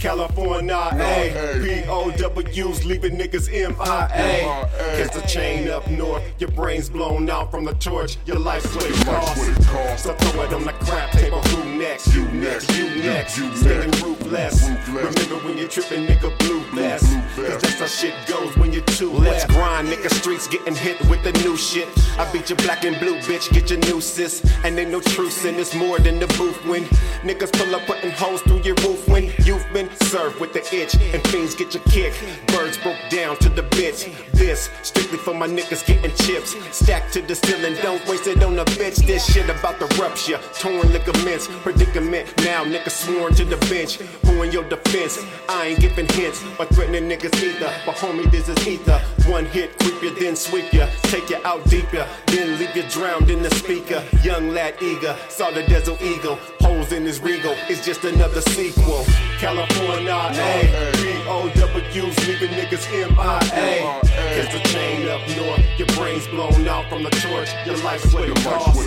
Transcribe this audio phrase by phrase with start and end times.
[0.00, 1.28] California, eh?
[1.28, 1.62] A.
[1.62, 4.68] P-O-W's leaving niggas M-I-A.
[4.96, 8.86] Catch the chain up north, your brains blown out from the torch, your life's what
[8.86, 10.02] it costs.
[10.02, 12.14] So throw it on the crap table, who next?
[12.14, 13.34] You next, you next.
[13.60, 14.70] Standing ruthless.
[14.88, 17.02] Remember when you're tripping, nigga, blue bless.
[17.36, 19.44] Cause that's how shit goes when you're too Let's
[19.80, 21.88] grind, nigga, streets getting hit with the new shit.
[22.18, 24.42] I beat your black and blue, bitch, get your new sis.
[24.64, 26.84] And ain't no truce in this more than the booth when
[27.22, 30.94] niggas pull up putting holes through your roof when you've been served with the itch
[30.94, 32.12] and fiends get your kick.
[32.48, 34.10] Birds broke down to the bitch.
[34.32, 36.56] This strictly for my niggas getting chips.
[36.76, 39.06] Stacked to the ceiling, don't waste it on a bitch.
[39.06, 42.26] This shit about the rupture, torn ligaments, predicament.
[42.38, 43.96] Now niggas sworn to the bench.
[44.26, 45.18] Who in your defense?
[45.48, 47.72] I ain't giving hints or threatening niggas either.
[47.86, 49.00] But homie, this is ether.
[49.26, 50.86] One hit, creep you, then sweep you.
[51.02, 54.02] Take you out deeper, then leave you drowned in the speaker.
[54.22, 56.36] Young lad eager, saw the desert eagle.
[56.60, 59.04] Holes in his regal, it's just another sequel.
[59.38, 60.92] California, A.
[60.96, 64.09] P-O-W's leaving niggas M-I-A.
[64.40, 67.50] Catch the chain up north, your brains blown out from the torch.
[67.66, 68.84] Your life's what it costs.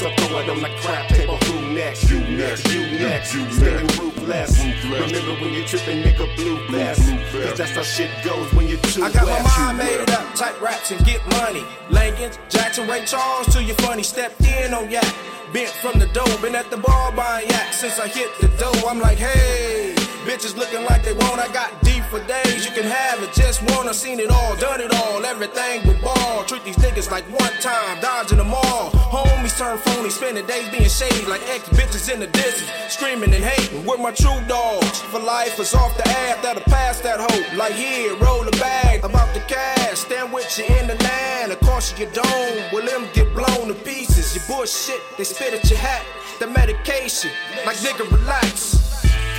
[0.00, 2.10] So throw it on the crap table, who next?
[2.10, 3.30] You next, you next.
[3.30, 4.58] Standing ruthless.
[4.82, 6.98] Remember when you're tripping, nigga, blue bless.
[7.30, 9.58] Cause that's how shit goes when you're too I got my west.
[9.58, 11.62] mind made up, type raps and get money.
[11.90, 14.02] Langans, Jackson, Ray Charles to your funny.
[14.02, 15.14] Stepped in on yak,
[15.52, 16.42] bent from the dough.
[16.42, 18.88] Been at the bar buying yak since I hit the dough.
[18.88, 19.94] I'm like, hey,
[20.28, 21.40] bitches looking like they want.
[21.40, 22.66] I got deep for days.
[22.66, 26.44] You can have it, just wanna seen it all, done it all, everything but ball.
[26.44, 28.90] Treat these niggas like one time, dodging them all.
[29.08, 33.42] Homies turn phony, spending days being shady like ex bitches in the distance, screaming and
[33.42, 33.86] hating.
[33.86, 37.56] With my true dogs for life is off the ass that'll pass that hope.
[37.56, 41.50] Like here, roll the bag about the cash, stand with you in the line.
[41.50, 44.34] Of course you don't, will them get blown to pieces.
[44.34, 46.04] You bullshit, they spit at your hat.
[46.38, 47.30] The medication,
[47.64, 48.77] like nigga relax.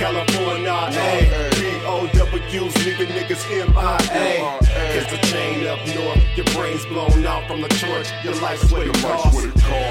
[0.00, 1.50] California, A.
[1.52, 4.58] P-O-W's leaving niggas M-I-A.
[4.64, 8.08] Catch the chain up north, your brains blown out from the torch.
[8.24, 9.36] Your life's what it costs.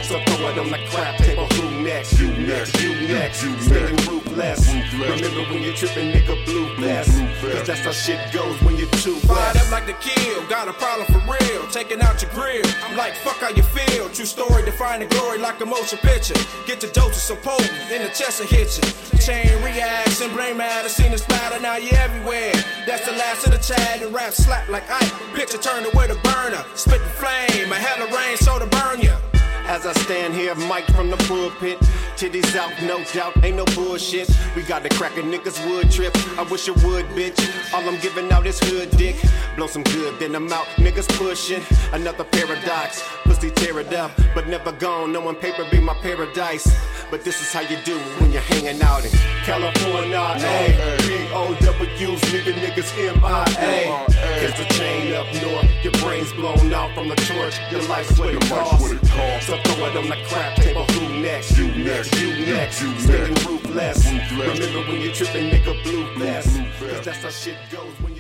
[0.10, 2.20] So throw it on the crap table, who next?
[2.20, 3.42] You next, you next.
[3.42, 4.74] Standing ruthless.
[4.94, 7.08] Remember when you're tripping, nigga, blue bless.
[7.42, 10.74] Cause that's how shit goes when you're too Fired up like the kill, got a
[10.74, 11.68] problem for real.
[11.68, 12.66] Taking out your grill.
[12.86, 14.10] I'm like, fuck how you feel.
[14.10, 16.34] True story, defining glory like a motion picture.
[16.66, 19.20] Get your doses so potent, in the chest and hit you.
[19.20, 19.49] Chain reaction, brain matter,
[21.62, 22.54] the splatter, now you're everywhere.
[22.86, 25.36] That's the last of the chat and rap slap like Ike.
[25.36, 29.14] Picture turned away the burner, spit the flame, a hell rain so to burn you.
[29.70, 31.78] As I stand here, mic from the pulpit.
[32.18, 34.28] Titties out, no doubt, ain't no bullshit.
[34.56, 36.12] We got to crack a nigga's wood trip.
[36.40, 37.40] I wish it would, bitch.
[37.72, 39.16] All I'm giving out is hood dick.
[39.56, 40.66] Blow some good, then I'm out.
[40.78, 41.62] Niggas pushing.
[41.94, 43.04] Another paradox.
[43.26, 45.14] Pussy tear it up, but never gone.
[45.14, 46.68] No one paper be my paradise.
[47.12, 49.12] But this is how you do when you're hanging out in
[49.44, 50.18] California.
[52.50, 54.10] Leaving niggas M-I-A.
[54.10, 55.70] Catch the chain up north.
[55.84, 57.60] Your brains blown out from the torch.
[57.70, 58.90] Your life's what it costs.
[59.46, 60.84] So throw it on the crap table.
[60.86, 61.56] Who next?
[61.60, 62.20] You next.
[62.20, 62.78] You next.
[62.78, 64.04] Standing ruthless.
[64.32, 66.58] Remember when you're tripping, nigga, blue bless.
[66.80, 68.19] Cause that's how shit goes when you